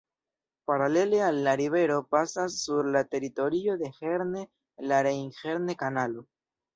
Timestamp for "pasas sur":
2.15-2.87